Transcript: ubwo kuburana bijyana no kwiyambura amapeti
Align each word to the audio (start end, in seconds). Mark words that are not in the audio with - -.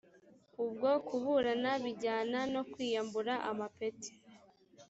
ubwo 0.63 0.89
kuburana 1.07 1.71
bijyana 1.83 2.39
no 2.53 2.61
kwiyambura 2.71 3.33
amapeti 3.49 4.11